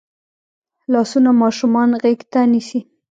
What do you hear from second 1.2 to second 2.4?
ماشومان غېږ ته